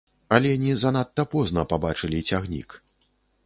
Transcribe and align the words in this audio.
Алені 0.37 0.71
занадта 0.83 1.25
позна 1.35 1.67
пабачылі 1.73 2.25
цягнік. 2.33 2.69